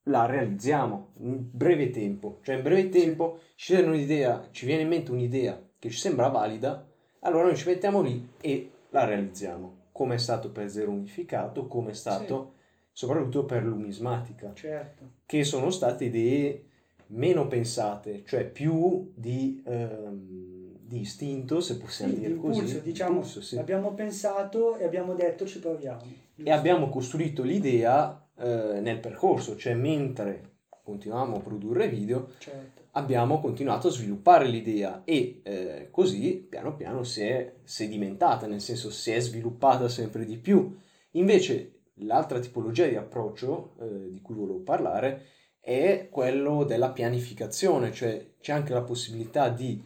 la 0.09 0.25
realizziamo 0.25 1.09
in 1.19 1.47
breve 1.51 1.91
tempo. 1.91 2.39
Cioè, 2.41 2.55
in 2.55 2.63
breve 2.63 2.89
tempo 2.89 3.39
ci 3.55 3.73
viene 3.73 3.89
un'idea, 3.89 4.47
ci 4.51 4.65
viene 4.65 4.81
in 4.81 4.87
mente 4.87 5.11
un'idea 5.11 5.61
che 5.77 5.89
ci 5.89 5.97
sembra 5.97 6.27
valida, 6.27 6.85
allora 7.19 7.45
noi 7.45 7.55
ci 7.55 7.67
mettiamo 7.67 8.01
lì 8.01 8.27
e 8.41 8.71
la 8.89 9.05
realizziamo 9.05 9.77
come 9.91 10.15
è 10.15 10.17
stato 10.17 10.49
per 10.51 10.69
Zero 10.69 10.91
Unificato, 10.91 11.67
come 11.67 11.91
è 11.91 11.93
stato 11.93 12.53
sì. 12.55 12.61
soprattutto 12.93 13.43
per 13.43 13.63
l'umismatica, 13.63 14.53
certo. 14.53 15.03
che 15.25 15.43
sono 15.43 15.69
state 15.71 16.05
idee 16.05 16.63
meno 17.07 17.47
pensate, 17.47 18.23
cioè 18.25 18.45
più 18.45 19.11
di, 19.13 19.61
ehm, 19.65 20.77
di 20.79 21.01
istinto, 21.01 21.59
se 21.59 21.77
possiamo 21.77 22.13
sì, 22.13 22.19
dire 22.19 22.31
impulso, 22.31 22.61
così. 22.61 22.81
Diciamo, 22.81 23.15
impulso, 23.15 23.41
sì. 23.41 23.57
abbiamo 23.57 23.93
pensato 23.93 24.77
e 24.77 24.85
abbiamo 24.85 25.13
detto 25.15 25.45
ci 25.45 25.59
proviamo. 25.59 26.01
E 26.35 26.49
abbiamo 26.49 26.87
costruito 26.87 27.43
l'idea 27.43 28.18
eh, 28.39 28.79
nel 28.81 29.00
percorso, 29.00 29.55
cioè 29.55 29.74
mentre 29.74 30.58
continuavamo 30.84 31.38
a 31.38 31.41
produrre 31.41 31.88
video, 31.88 32.29
certo 32.39 32.79
abbiamo 32.93 33.39
continuato 33.39 33.88
a 33.88 33.91
sviluppare 33.91 34.48
l'idea 34.48 35.03
e 35.03 35.41
eh, 35.43 35.88
così 35.91 36.46
piano 36.50 36.75
piano 36.75 37.03
si 37.03 37.22
è 37.22 37.55
sedimentata, 37.63 38.48
nel 38.48 38.62
senso 38.62 38.89
si 38.89 39.12
è 39.12 39.19
sviluppata 39.19 39.88
sempre 39.88 40.25
di 40.25 40.38
più. 40.38 40.75
Invece 41.12 41.81
l'altra 42.01 42.39
tipologia 42.39 42.88
di 42.88 42.96
approccio 42.96 43.75
eh, 43.79 44.12
di 44.12 44.22
cui 44.22 44.36
volevo 44.36 44.62
parlare 44.62 45.25
è 45.60 46.08
quello 46.10 46.63
della 46.63 46.91
pianificazione, 46.91 47.91
cioè 47.91 48.34
c'è 48.39 48.53
anche 48.53 48.74
la 48.74 48.84
possibilità 48.84 49.50
di 49.50 49.81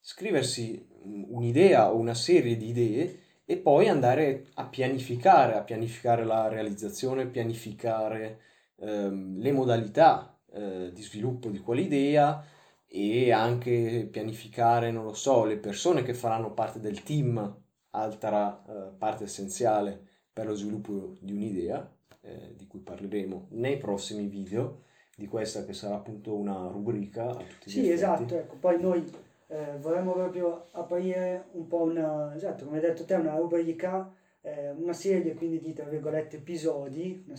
scriversi 0.00 0.88
un'idea 1.04 1.92
o 1.92 1.96
una 1.96 2.14
serie 2.14 2.56
di 2.56 2.68
idee 2.68 3.20
e 3.44 3.56
poi 3.56 3.88
andare 3.88 4.46
a 4.54 4.66
pianificare, 4.66 5.54
a 5.54 5.62
pianificare 5.62 6.24
la 6.24 6.48
realizzazione, 6.48 7.26
pianificare 7.26 8.40
ehm, 8.76 9.38
le 9.38 9.52
modalità 9.52 10.38
eh, 10.52 10.90
di 10.92 11.02
sviluppo 11.02 11.48
di 11.48 11.58
quell'idea 11.58 12.44
e 12.86 13.32
anche 13.32 14.08
pianificare, 14.10 14.90
non 14.90 15.04
lo 15.04 15.14
so, 15.14 15.44
le 15.44 15.56
persone 15.56 16.02
che 16.02 16.14
faranno 16.14 16.52
parte 16.52 16.78
del 16.78 17.02
team, 17.02 17.60
altra 17.90 18.62
eh, 18.66 18.92
parte 18.96 19.24
essenziale 19.24 20.08
per 20.32 20.46
lo 20.46 20.54
sviluppo 20.54 21.16
di 21.20 21.32
un'idea, 21.32 21.90
eh, 22.20 22.54
di 22.56 22.66
cui 22.66 22.80
parleremo 22.80 23.48
nei 23.50 23.76
prossimi 23.78 24.26
video, 24.26 24.84
di 25.16 25.26
questa 25.26 25.64
che 25.64 25.72
sarà 25.72 25.96
appunto 25.96 26.34
una 26.34 26.68
rubrica 26.68 27.30
a 27.30 27.34
tutti 27.34 27.70
Sì, 27.70 27.90
esatto, 27.90 28.36
ecco, 28.36 28.56
poi 28.56 28.80
noi 28.80 29.04
eh, 29.52 29.76
vorremmo 29.78 30.12
proprio 30.14 30.68
aprire 30.72 31.48
un 31.52 31.66
po' 31.66 31.82
una, 31.82 32.34
esatto, 32.34 32.64
come 32.64 32.78
hai 32.78 32.82
detto 32.82 33.04
te, 33.04 33.14
una 33.14 33.36
rubrica, 33.36 34.10
eh, 34.40 34.70
una 34.70 34.94
serie 34.94 35.34
quindi 35.34 35.60
di, 35.60 35.74
tra 35.74 35.84
virgolette, 35.84 36.38
episodi, 36.38 37.22
una, 37.26 37.38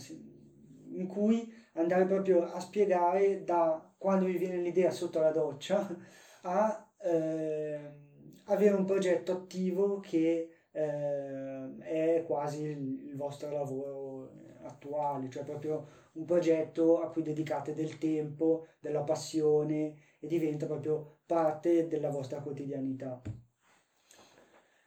in 0.92 1.08
cui 1.08 1.52
andare 1.72 2.06
proprio 2.06 2.44
a 2.44 2.60
spiegare 2.60 3.42
da 3.42 3.92
quando 3.98 4.26
mi 4.26 4.36
viene 4.36 4.58
l'idea 4.58 4.92
sotto 4.92 5.18
la 5.18 5.32
doccia 5.32 5.84
a 6.42 6.88
eh, 7.02 7.80
avere 8.44 8.74
un 8.76 8.84
progetto 8.84 9.32
attivo 9.32 9.98
che 9.98 10.50
eh, 10.70 11.78
è 11.78 12.24
quasi 12.24 12.62
il, 12.62 13.08
il, 13.08 13.16
vostro 13.16 13.50
lavoro 13.50 14.30
attuale, 14.62 15.28
cioè 15.30 15.42
proprio 15.42 16.02
un 16.12 16.24
progetto 16.24 17.00
a 17.00 17.10
cui 17.10 17.22
dedicate 17.22 17.74
del 17.74 17.98
tempo, 17.98 18.66
della 18.78 19.02
passione 19.02 19.96
e 20.20 20.28
diventa 20.28 20.66
proprio 20.66 21.13
parte 21.26 21.88
della 21.88 22.10
vostra 22.10 22.40
quotidianità. 22.40 23.20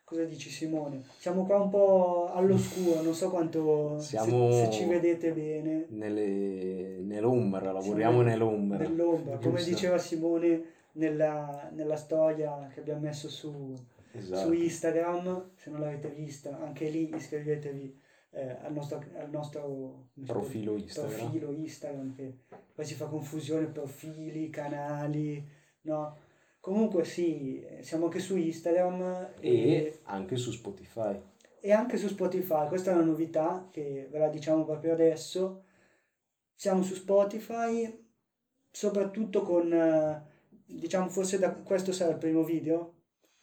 Cosa 0.08 0.24
dici 0.24 0.50
Simone? 0.50 1.03
Siamo 1.17 1.46
qua 1.46 1.60
un 1.60 1.70
po' 1.70 2.32
all'oscuro, 2.32 3.01
non 3.01 3.13
so 3.13 3.29
quanto 3.29 4.00
Siamo 4.00 4.51
se, 4.51 4.63
se 4.63 4.72
ci 4.72 4.86
vedete 4.86 5.34
bene. 5.34 5.88
Nelle, 5.89 7.00
nell'ombra, 7.01 7.74
lavoriamo 7.74 7.96
Siamo 7.96 8.22
nell'ombra. 8.22 8.77
Nell'ombra, 8.77 9.34
Giusto. 9.34 9.50
come 9.50 9.63
diceva 9.63 9.98
Simone 9.98 10.63
nella, 10.94 11.70
nella, 11.74 11.98
storia 11.98 12.70
che 12.74 12.79
abbiamo 12.79 13.01
messo 13.01 13.27
su, 13.27 13.74
esatto. 14.13 14.48
su, 14.48 14.53
Instagram, 14.53 15.50
se 15.56 15.70
non 15.72 15.82
l'avete 15.82 16.08
vista, 16.08 16.58
anche 16.58 16.88
lì 16.88 17.13
iscrivetevi 17.13 18.00
eh, 18.29 18.58
al 18.62 18.72
nostro, 18.72 19.03
al 19.17 19.29
nostro 19.29 20.08
profilo, 20.25 20.77
Instagram. 20.77 21.17
profilo 21.17 21.51
Instagram, 21.51 22.15
che 22.15 22.34
poi 22.74 22.86
si 22.86 22.94
fa 22.94 23.08
confusione, 23.08 23.65
profili, 23.65 24.50
canali, 24.50 25.46
no? 25.82 26.25
Comunque 26.60 27.06
sì, 27.06 27.66
siamo 27.82 28.06
anche 28.06 28.20
su 28.20 28.36
Instagram. 28.36 29.34
E, 29.40 29.50
e, 29.50 30.00
anche 30.04 30.36
su 30.36 30.52
Spotify. 30.52 31.20
E 31.60 31.72
anche 31.72 31.98
su 31.98 32.08
Spotify, 32.08 32.68
questa 32.68 32.92
è 32.92 32.94
una 32.94 33.04
novità 33.04 33.68
che 33.72 34.08
ve 34.10 34.20
la 34.20 34.30
diciamo 34.30 34.66
proprio 34.66 34.94
adesso. 34.94 35.64
Siamo 36.54 36.84
su 36.84 36.96
Spotify, 36.96 38.06
soprattutto 38.72 39.42
con, 39.44 40.24
diciamo 40.66 41.10
forse 41.10 41.40
da 41.40 41.54
questo 41.54 41.92
sarà 41.92 42.12
il 42.12 42.18
primo 42.18 42.44
video. 42.44 42.94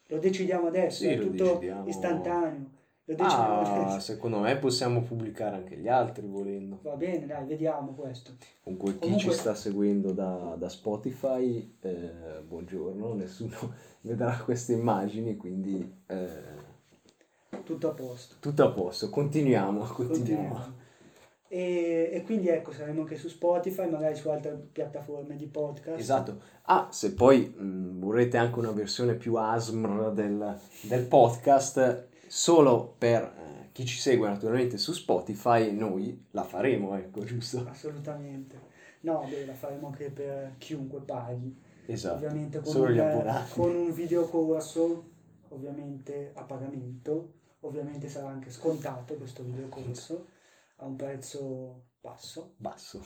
Lo 0.09 0.19
decidiamo 0.19 0.67
adesso, 0.67 1.03
sì, 1.03 1.09
è 1.09 1.19
tutto 1.19 1.45
decidiamo. 1.45 1.89
istantaneo. 1.89 2.74
Ah, 3.19 3.99
secondo 4.01 4.39
me 4.39 4.57
possiamo 4.57 5.03
pubblicare 5.03 5.57
anche 5.57 5.77
gli 5.77 5.89
altri 5.89 6.27
volendo. 6.27 6.79
Va 6.83 6.97
bene, 6.97 7.27
dai, 7.27 7.45
vediamo 7.45 7.93
questo. 7.93 8.33
Comunque, 8.63 8.95
chi 8.95 8.99
Comunque... 9.01 9.31
ci 9.31 9.39
sta 9.39 9.55
seguendo 9.55 10.13
da, 10.13 10.55
da 10.57 10.71
Spotify, 10.71 11.77
eh, 11.83 12.43
buongiorno, 12.47 13.13
nessuno 13.13 13.57
vedrà 14.01 14.39
queste 14.39 14.73
immagini, 14.73 15.37
quindi... 15.37 16.03
Eh, 16.07 16.73
tutto 17.63 17.91
a 17.91 17.93
posto. 17.93 18.37
Tutto 18.41 18.65
a 18.65 18.71
posto, 18.71 19.11
continuiamo, 19.11 19.81
continuiamo. 19.85 20.49
continuiamo. 20.49 20.83
E, 21.49 22.11
e, 22.11 22.23
quindi 22.25 22.49
ecco, 22.49 22.73
saremo 22.73 23.03
anche 23.03 23.17
su 23.17 23.29
Spotify, 23.29 23.89
magari 23.89 24.17
su 24.17 24.31
altre 24.31 24.53
piattaforme 24.73 25.37
di 25.37 25.47
podcast. 25.47 25.99
Esatto. 25.99 26.41
Ah, 26.63 26.89
se 26.91 27.13
poi 27.13 27.47
mh, 27.47 28.01
vorrete 28.01 28.39
anche 28.39 28.59
una 28.59 28.73
versione 28.73 29.15
più 29.15 29.37
ASMR 29.37 30.11
del, 30.13 30.59
del 30.83 31.05
podcast, 31.05 32.09
solo 32.35 32.97
per 32.99 33.23
eh, 33.23 33.69
chi 33.71 33.87
ci 33.87 33.97
segue 33.97 34.29
naturalmente 34.29 34.77
su 34.77 34.93
Spotify, 34.93 35.71
noi 35.71 36.27
la 36.33 36.43
faremo, 36.43 36.97
ecco, 36.97 37.23
giusto? 37.23 37.65
Assolutamente. 37.69 38.73
No, 39.03 39.25
beh, 39.29 39.47
la 39.47 39.55
faremo 39.55 39.87
anche 39.87 40.11
per 40.11 40.57
chiunque 40.59 40.99
paghi. 40.99 41.57
Esatto. 41.87 42.17
Ovviamente 42.17 42.61
con, 42.61 42.75
un, 42.75 43.45
con 43.51 43.77
un 43.77 43.93
videocorso, 43.93 45.11
ovviamente 45.51 46.33
a 46.35 46.43
pagamento, 46.43 47.35
ovviamente 47.61 48.09
sarà 48.09 48.31
anche 48.31 48.51
scontato 48.51 49.15
questo 49.15 49.45
videocorso 49.45 50.27
a 50.79 50.87
un 50.87 50.97
prezzo 50.97 51.85
basso. 52.01 52.55
Basso. 52.57 53.01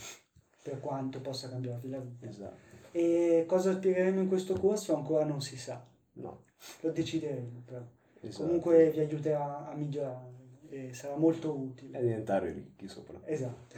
Per 0.63 0.81
quanto 0.81 1.21
possa 1.21 1.51
cambiarvi 1.51 1.91
la 1.91 1.99
vita. 1.99 2.27
Esatto. 2.27 2.57
E 2.93 3.45
cosa 3.47 3.75
spiegheremo 3.75 4.23
in 4.23 4.29
questo 4.29 4.55
corso 4.55 4.97
ancora 4.97 5.27
non 5.27 5.43
si 5.43 5.59
sa. 5.59 5.85
No. 6.13 6.45
Lo 6.81 6.91
decideremo 6.91 7.63
però. 7.67 7.85
Esatto. 8.21 8.45
Comunque 8.45 8.91
vi 8.91 9.01
aiuterà 9.01 9.69
a 9.69 9.75
migliorare 9.75 10.37
e 10.69 10.93
sarà 10.93 11.17
molto 11.17 11.57
utile. 11.57 11.99
A 11.99 12.01
diventare 12.01 12.53
ricchi 12.53 12.89
sopra. 12.89 13.21
Esatto. 13.25 13.77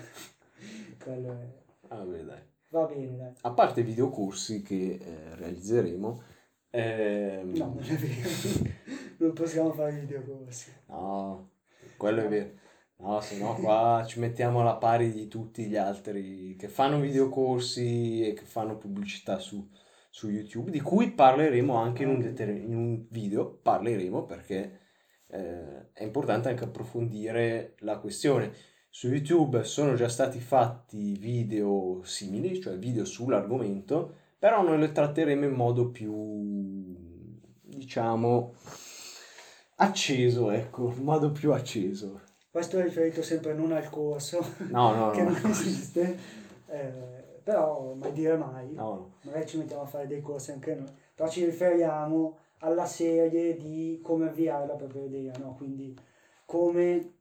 Quello 1.03 1.33
è... 1.33 1.49
Ah, 1.89 2.05
beh, 2.05 2.25
dai. 2.25 2.43
Va 2.69 2.85
bene, 2.87 3.17
dai. 3.17 3.33
A 3.43 3.51
parte 3.53 3.81
i 3.81 3.85
videocorsi 3.85 4.63
che 4.63 4.99
eh, 5.01 5.35
realizzeremo, 5.35 6.23
ehm... 6.71 7.57
no, 7.57 7.75
non 7.75 7.85
è 7.85 7.97
vero. 7.97 8.71
non 9.19 9.33
possiamo 9.33 9.73
fare 9.73 9.93
videocorsi. 9.93 10.73
No, 10.87 11.51
quello 11.97 12.23
è 12.23 12.29
vero. 12.29 12.51
No, 12.99 13.21
se 13.21 13.39
no 13.39 13.55
qua 13.55 14.05
ci 14.07 14.21
mettiamo 14.21 14.61
alla 14.61 14.77
pari 14.77 15.11
di 15.11 15.27
tutti 15.27 15.65
gli 15.65 15.77
altri 15.77 16.55
che 16.57 16.69
fanno 16.69 17.01
videocorsi 17.01 18.29
e 18.29 18.35
che 18.35 18.45
fanno 18.45 18.77
pubblicità 18.77 19.39
su, 19.39 19.69
su 20.11 20.29
YouTube, 20.29 20.73
di 20.73 20.81
cui 20.81 21.13
parleremo 21.13 21.75
anche 21.77 22.03
in 22.03 22.09
un, 22.11 22.21
deter- 22.21 22.63
in 22.63 22.77
un 22.77 23.07
video, 23.09 23.59
parleremo 23.63 24.25
perché 24.25 24.81
eh, 25.29 25.93
è 25.93 26.03
importante 26.03 26.49
anche 26.49 26.65
approfondire 26.65 27.77
la 27.79 27.99
questione. 27.99 28.53
Su 28.91 29.07
YouTube 29.07 29.63
sono 29.63 29.95
già 29.95 30.09
stati 30.09 30.41
fatti 30.41 31.13
video 31.13 32.03
simili, 32.03 32.61
cioè 32.61 32.77
video 32.77 33.05
sull'argomento, 33.05 34.15
però 34.37 34.63
noi 34.63 34.81
le 34.81 34.91
tratteremo 34.91 35.45
in 35.45 35.53
modo 35.53 35.91
più, 35.91 36.97
diciamo, 37.63 38.55
acceso, 39.77 40.51
ecco, 40.51 40.93
in 40.97 41.05
modo 41.05 41.31
più 41.31 41.53
acceso. 41.53 42.23
Questo 42.51 42.79
è 42.79 42.83
riferito 42.83 43.23
sempre 43.23 43.55
non 43.55 43.71
al 43.71 43.89
corso, 43.91 44.45
no, 44.71 44.93
no, 44.93 45.11
che 45.15 45.23
no. 45.23 45.31
non 45.31 45.51
esiste, 45.51 46.19
eh, 46.67 47.20
però 47.51 47.95
mai 47.95 48.13
dire 48.13 48.37
mai, 48.37 48.73
no, 48.73 49.15
magari 49.23 49.45
ci 49.45 49.59
mettiamo 49.59 49.83
a 49.83 49.87
fare 49.87 50.07
dei 50.07 50.21
corsi 50.21 50.53
anche 50.53 50.73
noi, 50.77 50.87
però 51.17 51.29
ci 51.29 51.45
riferiamo 51.45 52.39
alla 52.59 52.87
serie 52.87 53.57
di 53.57 53.99
come 54.05 54.29
avviare 54.29 54.69
la 54.69 54.75
propria 54.75 55.03
idea, 55.03 55.33
no? 55.41 55.57
quindi 55.57 55.99
come 56.45 57.15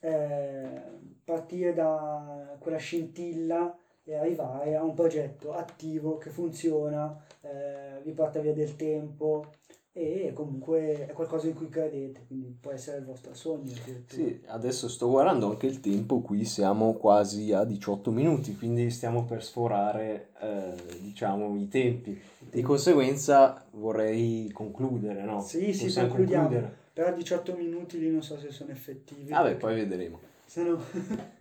eh, 0.00 0.82
partire 1.22 1.74
da 1.74 2.56
quella 2.58 2.76
scintilla 2.76 3.78
e 4.02 4.16
arrivare 4.16 4.74
a 4.74 4.82
un 4.82 4.94
progetto 4.94 5.52
attivo 5.52 6.18
che 6.18 6.30
funziona, 6.30 7.24
eh, 7.42 8.00
vi 8.02 8.10
porta 8.10 8.40
via 8.40 8.52
del 8.52 8.74
tempo, 8.74 9.52
e 9.94 10.32
comunque 10.34 11.06
è 11.06 11.12
qualcosa 11.12 11.48
in 11.48 11.54
cui 11.54 11.68
credete, 11.68 12.24
quindi 12.26 12.56
può 12.58 12.70
essere 12.70 12.98
il 12.98 13.04
vostro 13.04 13.34
sogno. 13.34 13.74
Sì, 14.06 14.40
adesso 14.46 14.88
sto 14.88 15.10
guardando 15.10 15.50
anche 15.50 15.66
il 15.66 15.80
tempo, 15.80 16.20
qui 16.20 16.46
siamo 16.46 16.94
quasi 16.94 17.52
a 17.52 17.64
18 17.64 18.10
minuti, 18.10 18.56
quindi 18.56 18.90
stiamo 18.90 19.24
per 19.24 19.44
sforare 19.44 20.30
eh, 20.40 20.74
diciamo 20.98 21.54
i 21.58 21.68
tempi. 21.68 22.18
Di 22.38 22.62
conseguenza 22.62 23.66
vorrei 23.72 24.50
concludere, 24.52 25.24
no? 25.24 25.42
Sì, 25.42 25.74
sì, 25.74 25.92
concludiamo. 25.92 26.48
Concludere. 26.48 26.80
Però 26.94 27.08
a 27.08 27.12
18 27.12 27.54
minuti 27.56 27.98
lì 27.98 28.10
non 28.10 28.22
so 28.22 28.38
se 28.38 28.50
sono 28.50 28.70
effettivi. 28.70 29.28
Vabbè, 29.30 29.56
perché... 29.56 29.58
poi 29.58 29.74
vedremo. 29.74 30.20
No... 30.54 30.80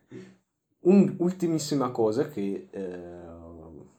Un'ultimissima 0.84 1.90
cosa 1.92 2.28
che 2.28 2.68
eh, 2.70 3.00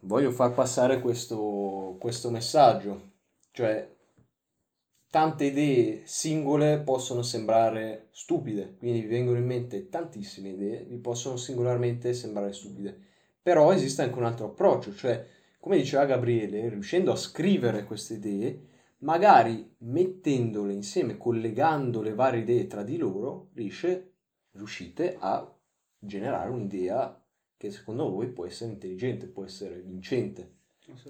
voglio 0.00 0.30
far 0.30 0.52
passare 0.52 1.00
questo, 1.00 1.96
questo 1.98 2.30
messaggio, 2.30 3.10
cioè 3.52 3.91
tante 5.12 5.44
idee 5.44 6.00
singole 6.06 6.78
possono 6.78 7.20
sembrare 7.20 8.06
stupide, 8.12 8.76
quindi 8.78 9.02
vi 9.02 9.08
vengono 9.08 9.36
in 9.36 9.44
mente 9.44 9.90
tantissime 9.90 10.48
idee, 10.48 10.86
vi 10.88 10.96
possono 10.96 11.36
singolarmente 11.36 12.14
sembrare 12.14 12.54
stupide. 12.54 12.98
Però 13.42 13.70
esiste 13.74 14.00
anche 14.00 14.16
un 14.16 14.24
altro 14.24 14.46
approccio, 14.46 14.94
cioè, 14.94 15.22
come 15.60 15.76
diceva 15.76 16.06
Gabriele, 16.06 16.70
riuscendo 16.70 17.12
a 17.12 17.16
scrivere 17.16 17.84
queste 17.84 18.14
idee, 18.14 18.60
magari 19.00 19.74
mettendole 19.80 20.72
insieme, 20.72 21.18
collegando 21.18 22.00
le 22.00 22.14
varie 22.14 22.40
idee 22.40 22.66
tra 22.66 22.82
di 22.82 22.96
loro, 22.96 23.50
riesce, 23.52 24.12
riuscite 24.52 25.18
a 25.18 25.46
generare 25.98 26.48
un'idea 26.48 27.22
che 27.58 27.70
secondo 27.70 28.08
voi 28.08 28.28
può 28.28 28.46
essere 28.46 28.70
intelligente, 28.70 29.26
può 29.26 29.44
essere 29.44 29.78
vincente. 29.82 30.54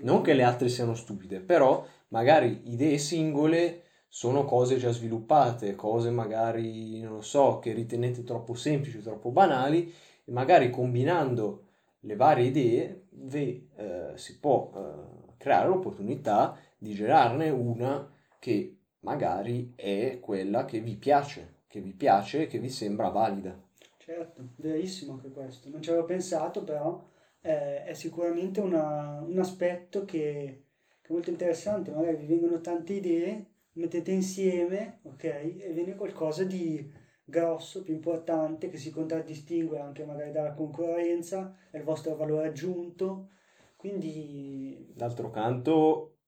Non 0.00 0.22
che 0.22 0.34
le 0.34 0.42
altre 0.42 0.68
siano 0.68 0.96
stupide, 0.96 1.38
però 1.38 1.86
magari 2.08 2.62
idee 2.64 2.98
singole 2.98 3.81
sono 4.14 4.44
cose 4.44 4.76
già 4.76 4.90
sviluppate, 4.90 5.74
cose 5.74 6.10
magari, 6.10 7.00
non 7.00 7.14
lo 7.14 7.22
so, 7.22 7.58
che 7.60 7.72
ritenete 7.72 8.24
troppo 8.24 8.52
semplici, 8.52 9.00
troppo 9.00 9.30
banali, 9.30 9.90
e 10.22 10.30
magari 10.30 10.68
combinando 10.68 11.68
le 12.00 12.14
varie 12.14 12.44
idee 12.48 13.04
vi, 13.08 13.70
eh, 13.74 14.12
si 14.16 14.38
può 14.38 14.70
eh, 14.74 15.32
creare 15.38 15.66
l'opportunità 15.68 16.54
di 16.76 16.92
generarne 16.92 17.48
una 17.48 18.06
che 18.38 18.76
magari 19.00 19.72
è 19.76 20.18
quella 20.20 20.66
che 20.66 20.80
vi 20.80 20.96
piace, 20.96 21.60
che 21.66 21.80
vi 21.80 21.94
piace 21.94 22.42
e 22.42 22.46
che 22.48 22.58
vi 22.58 22.68
sembra 22.68 23.08
valida. 23.08 23.58
Certo, 23.96 24.46
verissimo 24.56 25.14
anche 25.14 25.30
questo. 25.30 25.70
Non 25.70 25.80
ci 25.80 25.88
avevo 25.88 26.04
pensato, 26.04 26.62
però 26.64 27.02
eh, 27.40 27.84
è 27.84 27.94
sicuramente 27.94 28.60
una, 28.60 29.24
un 29.26 29.38
aspetto 29.38 30.04
che, 30.04 30.64
che 31.00 31.08
è 31.08 31.12
molto 31.12 31.30
interessante. 31.30 31.92
Magari 31.92 32.16
vi 32.16 32.26
vengono 32.26 32.60
tante 32.60 32.92
idee 32.92 33.46
mettete 33.74 34.10
insieme, 34.10 35.00
ok? 35.02 35.24
E 35.24 35.70
viene 35.72 35.94
qualcosa 35.94 36.44
di 36.44 36.90
grosso, 37.24 37.82
più 37.82 37.94
importante, 37.94 38.68
che 38.68 38.76
si 38.76 38.90
contraddistingue 38.90 39.78
anche 39.78 40.04
magari 40.04 40.32
dalla 40.32 40.52
concorrenza, 40.52 41.56
è 41.70 41.78
il 41.78 41.84
vostro 41.84 42.14
valore 42.16 42.48
aggiunto. 42.48 43.30
Quindi... 43.76 44.92
D'altro 44.94 45.30
canto 45.30 46.18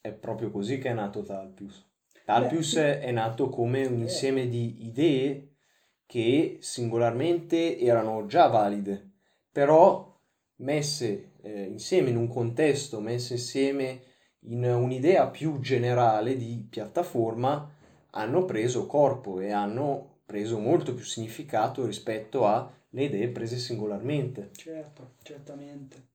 è 0.00 0.12
proprio 0.12 0.50
così 0.50 0.78
che 0.78 0.90
è 0.90 0.94
nato 0.94 1.22
Talpius. 1.22 1.88
Talpius 2.24 2.74
Beh, 2.74 3.00
è 3.00 3.10
nato 3.10 3.48
come 3.48 3.86
un 3.86 4.00
insieme 4.00 4.48
di 4.48 4.86
idee 4.86 5.56
che 6.06 6.58
singolarmente 6.60 7.78
erano 7.78 8.26
già 8.26 8.48
valide, 8.48 9.12
però 9.50 10.18
messe 10.56 11.34
eh, 11.42 11.62
insieme 11.64 12.10
in 12.10 12.16
un 12.16 12.28
contesto, 12.28 13.00
messe 13.00 13.34
insieme 13.34 14.02
in 14.44 14.64
un'idea 14.64 15.28
più 15.28 15.60
generale 15.60 16.36
di 16.36 16.66
piattaforma 16.68 17.68
hanno 18.10 18.44
preso 18.44 18.86
corpo 18.86 19.40
e 19.40 19.50
hanno 19.50 20.20
preso 20.24 20.58
molto 20.58 20.94
più 20.94 21.04
significato 21.04 21.84
rispetto 21.84 22.46
alle 22.46 22.70
idee 23.04 23.28
prese 23.28 23.56
singolarmente. 23.56 24.50
Certo, 24.52 25.14
certamente. 25.22 26.08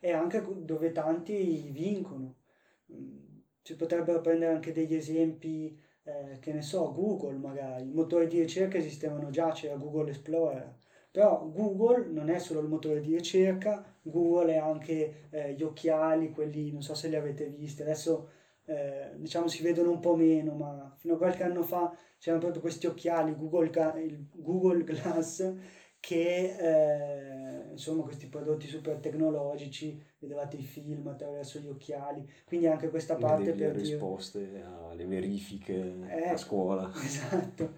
E 0.00 0.12
anche 0.12 0.44
dove 0.64 0.92
tanti 0.92 1.68
vincono. 1.70 2.34
Mm, 2.92 3.16
si 3.62 3.76
potrebbero 3.76 4.20
prendere 4.20 4.54
anche 4.54 4.72
degli 4.72 4.94
esempi, 4.94 5.78
eh, 6.04 6.38
che 6.40 6.52
ne 6.52 6.62
so, 6.62 6.92
Google 6.92 7.36
magari. 7.36 7.88
I 7.88 7.92
motori 7.92 8.26
di 8.26 8.40
ricerca 8.40 8.78
esistevano 8.78 9.30
già, 9.30 9.50
c'era 9.50 9.76
Google 9.76 10.10
Explorer 10.10 10.77
però 11.18 11.50
Google 11.52 12.06
non 12.10 12.30
è 12.30 12.38
solo 12.38 12.60
il 12.60 12.68
motore 12.68 13.00
di 13.00 13.12
ricerca, 13.12 13.84
Google 14.02 14.52
è 14.52 14.58
anche 14.58 15.26
eh, 15.30 15.52
gli 15.54 15.64
occhiali, 15.64 16.30
quelli 16.30 16.70
non 16.70 16.80
so 16.80 16.94
se 16.94 17.08
li 17.08 17.16
avete 17.16 17.48
visti, 17.48 17.82
adesso 17.82 18.28
eh, 18.66 19.14
diciamo 19.16 19.48
si 19.48 19.60
vedono 19.64 19.90
un 19.90 19.98
po' 19.98 20.14
meno, 20.14 20.54
ma 20.54 20.94
fino 20.96 21.14
a 21.14 21.16
qualche 21.16 21.42
anno 21.42 21.64
fa 21.64 21.92
c'erano 22.20 22.42
proprio 22.42 22.62
questi 22.62 22.86
occhiali, 22.86 23.34
Google, 23.34 24.28
Google 24.30 24.84
Glass, 24.84 25.54
che 26.00 26.56
eh, 26.58 27.70
insomma 27.72 28.02
questi 28.02 28.26
prodotti 28.26 28.66
super 28.66 28.96
tecnologici, 28.96 30.00
vedevate 30.18 30.56
i 30.56 30.62
film 30.62 31.06
attraverso 31.08 31.58
gli 31.58 31.68
occhiali, 31.68 32.28
quindi 32.44 32.66
anche 32.66 32.88
questa 32.88 33.16
parte 33.16 33.52
per 33.52 33.76
le 33.76 33.82
risposte 33.82 34.46
dire... 34.46 34.64
alle 34.90 35.04
verifiche 35.06 35.94
eh, 36.08 36.28
a 36.28 36.36
scuola. 36.36 36.90
Esatto. 37.04 37.74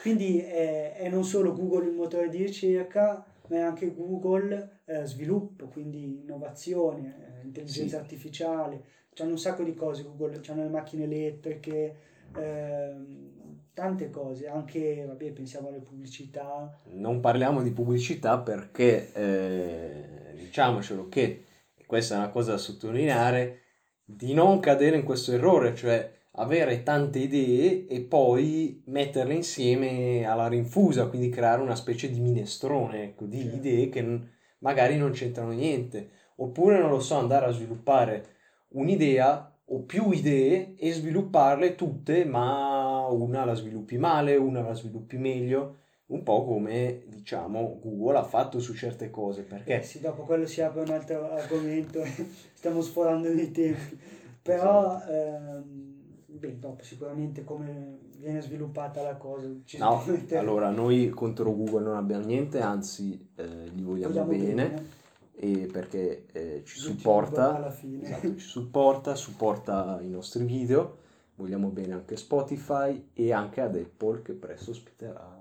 Quindi 0.00 0.40
è, 0.40 0.94
è, 0.94 1.08
non 1.08 1.24
solo 1.24 1.52
Google 1.52 1.86
il 1.86 1.94
motore 1.94 2.28
di 2.28 2.38
ricerca, 2.38 3.24
ma 3.48 3.56
è 3.56 3.60
anche 3.60 3.94
Google 3.94 4.80
eh, 4.84 5.04
sviluppo, 5.04 5.66
quindi 5.66 6.20
innovazione, 6.22 7.40
eh, 7.40 7.44
intelligenza 7.44 7.96
sì. 7.96 8.02
artificiale, 8.02 8.84
c'hanno 9.14 9.30
un 9.30 9.38
sacco 9.38 9.62
di 9.62 9.74
cose 9.74 10.02
Google, 10.02 10.40
hanno 10.48 10.62
le 10.62 10.68
macchine 10.68 11.04
elettriche, 11.04 11.96
ehm, 12.36 13.31
tante 13.74 14.10
cose, 14.10 14.48
anche, 14.48 15.04
vabbè, 15.06 15.32
pensiamo 15.32 15.68
alle 15.68 15.80
pubblicità. 15.80 16.78
Non 16.90 17.20
parliamo 17.20 17.62
di 17.62 17.70
pubblicità 17.70 18.38
perché, 18.38 19.12
eh, 19.12 20.34
diciamocelo 20.36 21.08
che, 21.08 21.44
questa 21.86 22.14
è 22.14 22.18
una 22.18 22.30
cosa 22.30 22.52
da 22.52 22.58
sottolineare, 22.58 23.60
di 24.04 24.34
non 24.34 24.60
cadere 24.60 24.96
in 24.96 25.04
questo 25.04 25.32
errore, 25.32 25.74
cioè 25.74 26.20
avere 26.36 26.82
tante 26.82 27.18
idee 27.18 27.86
e 27.86 28.00
poi 28.00 28.82
metterle 28.86 29.34
insieme 29.34 30.24
alla 30.24 30.48
rinfusa, 30.48 31.06
quindi 31.06 31.28
creare 31.28 31.60
una 31.60 31.74
specie 31.74 32.10
di 32.10 32.20
minestrone 32.20 33.02
ecco, 33.02 33.26
di 33.26 33.40
certo. 33.40 33.56
idee 33.56 33.88
che 33.90 34.20
magari 34.58 34.96
non 34.96 35.12
c'entrano 35.12 35.52
niente. 35.52 36.10
Oppure, 36.36 36.78
non 36.78 36.90
lo 36.90 37.00
so, 37.00 37.16
andare 37.16 37.46
a 37.46 37.50
sviluppare 37.50 38.26
un'idea 38.68 39.54
o 39.66 39.82
più 39.82 40.10
idee 40.10 40.74
e 40.76 40.92
svilupparle 40.92 41.74
tutte, 41.74 42.24
ma 42.24 42.81
una 43.12 43.44
la 43.44 43.54
sviluppi 43.54 43.98
male, 43.98 44.36
una 44.36 44.62
la 44.62 44.74
sviluppi 44.74 45.16
meglio, 45.16 45.76
un 46.06 46.22
po' 46.22 46.44
come 46.44 47.02
diciamo 47.06 47.78
Google 47.82 48.18
ha 48.18 48.24
fatto 48.24 48.60
su 48.60 48.74
certe 48.74 49.10
cose. 49.10 49.42
Perché? 49.42 49.82
Sì, 49.82 50.00
dopo 50.00 50.22
quello 50.22 50.46
si 50.46 50.60
apre 50.60 50.82
un 50.82 50.90
altro 50.90 51.30
argomento, 51.30 52.02
stiamo 52.54 52.80
sforando 52.80 53.32
nei 53.32 53.50
tempi. 53.50 53.98
Però 54.42 54.96
esatto. 54.96 55.12
ehm, 55.12 55.92
beh, 56.26 56.58
dopo 56.58 56.82
sicuramente 56.82 57.44
come 57.44 58.10
viene 58.22 58.40
sviluppata 58.40 59.02
la 59.02 59.16
cosa. 59.16 59.48
No, 59.78 60.04
allora 60.32 60.70
noi 60.70 61.10
contro 61.10 61.54
Google 61.54 61.82
non 61.82 61.96
abbiamo 61.96 62.24
niente, 62.24 62.60
anzi 62.60 63.28
eh, 63.34 63.44
gli 63.72 63.82
vogliamo, 63.82 64.24
vogliamo 64.24 64.30
bene, 64.30 64.68
bene. 64.68 65.00
E 65.34 65.68
perché 65.72 66.26
eh, 66.32 66.62
ci 66.64 66.78
supporta, 66.78 67.74
esatto, 67.80 68.36
ci 68.36 68.46
supporta, 68.46 69.14
supporta 69.16 69.98
i 70.02 70.08
nostri 70.08 70.44
video, 70.44 70.98
vogliamo 71.42 71.68
bene 71.70 71.94
anche 71.94 72.16
Spotify 72.16 73.10
e 73.12 73.32
anche 73.32 73.60
ad 73.60 73.74
Apple 73.74 74.22
che 74.22 74.32
presto 74.32 74.70
ospiterà 74.70 75.40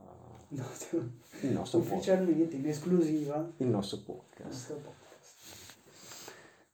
il 0.50 1.52
nostro 1.52 1.80
ufficialmente 1.80 2.42
podcast. 2.42 2.64
in 2.64 2.68
esclusiva 2.68 3.52
il 3.58 3.68
nostro 3.68 4.00
podcast. 4.00 4.40
Il 4.40 4.46
nostro 4.46 4.76
podcast. 4.78 5.74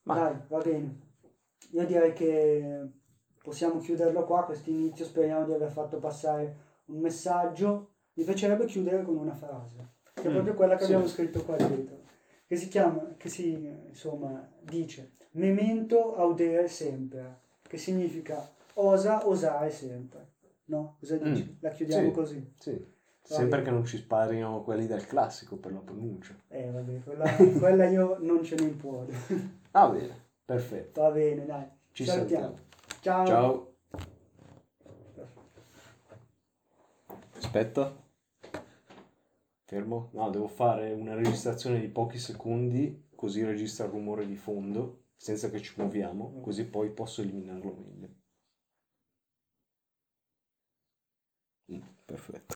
Ma... 0.04 0.16
Dai, 0.16 0.36
va 0.48 0.58
bene. 0.60 1.00
Io 1.72 1.86
direi 1.86 2.14
che 2.14 2.90
possiamo 3.44 3.80
chiuderlo 3.80 4.24
qua, 4.24 4.46
questo 4.46 4.70
inizio, 4.70 5.04
speriamo 5.04 5.46
di 5.46 5.54
aver 5.54 5.72
fatto 5.72 5.98
passare 5.98 6.56
un 6.86 7.00
messaggio. 7.00 7.96
Mi 8.14 8.24
piacerebbe 8.24 8.66
chiudere 8.66 9.04
con 9.04 9.18
una 9.18 9.36
frase, 9.36 9.96
che 10.14 10.24
è 10.24 10.30
mm, 10.30 10.34
proprio 10.34 10.54
quella 10.54 10.76
che 10.76 10.86
sì. 10.86 10.94
abbiamo 10.94 11.10
scritto 11.10 11.44
qua 11.44 11.58
dietro, 11.58 12.04
che 12.48 12.56
si 12.56 12.70
chiama, 12.70 13.16
che 13.18 13.28
si, 13.28 13.70
insomma, 13.90 14.50
dice, 14.62 15.18
memento 15.32 16.16
audere 16.16 16.70
sempre, 16.70 17.42
che 17.62 17.78
significa 17.78 18.56
osa 18.78 19.28
osare 19.28 19.70
sempre. 19.70 20.34
No? 20.66 20.98
Cosa 21.00 21.18
dici? 21.18 21.44
Mm. 21.44 21.56
La 21.62 21.70
chiudiamo 21.70 22.08
sì, 22.08 22.14
così? 22.14 22.54
Sì. 22.60 22.96
Sempre 23.22 23.62
che 23.62 23.72
non 23.72 23.86
ci 23.86 23.98
sparino 23.98 24.64
quelli 24.64 24.88
del 24.88 25.06
classico 25.06 25.58
per 25.58 25.74
la 25.74 25.80
pronuncia. 25.80 26.34
Eh, 26.48 26.72
vabbè, 26.72 27.04
quella, 27.04 27.36
quella 27.60 27.90
io 27.90 28.18
non 28.22 28.42
ce 28.44 28.56
ne 28.56 28.64
importa. 28.64 29.14
Va 29.72 29.90
bene, 29.90 30.16
perfetto. 30.46 31.02
Va 31.02 31.12
bene, 31.12 31.46
dai. 31.46 31.66
Ci 31.92 32.06
salutiamo. 32.06 32.56
Ciao. 33.02 33.26
Ciao. 33.26 33.74
Aspetta. 37.38 37.96
Fermo. 39.66 40.10
No, 40.14 40.30
devo 40.30 40.48
fare 40.48 40.94
una 40.94 41.14
registrazione 41.14 41.82
di 41.82 41.90
pochi 41.90 42.20
secondi, 42.20 43.10
così 43.14 43.44
registra 43.44 43.86
il 43.86 43.92
rumore 43.92 44.26
di 44.26 44.38
fondo, 44.38 45.08
senza 45.18 45.50
che 45.50 45.60
ci 45.62 45.74
muoviamo, 45.76 46.40
così 46.40 46.66
poi 46.66 46.90
posso 46.92 47.22
eliminarlo 47.22 47.76
meglio. 47.76 48.10
Mm, 52.10 52.16
perfetto. 52.16 52.42